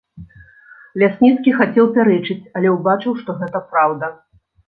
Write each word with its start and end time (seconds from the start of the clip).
Лясніцкі 1.01 1.53
хацеў 1.59 1.85
пярэчыць, 1.99 2.39
але 2.59 2.73
ўбачыў, 2.79 3.11
што 3.23 3.37
гэта 3.43 3.57
праўда. 3.75 4.13